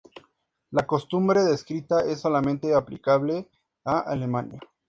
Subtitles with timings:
[0.71, 3.47] La costumbre descrita es solamente aplicable
[3.85, 4.59] a Alemania.